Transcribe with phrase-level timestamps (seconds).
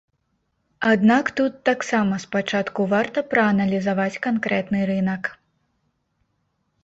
[0.91, 5.23] Аднак тут таксама спачатку варта прааналізаваць канкрэтны рынак.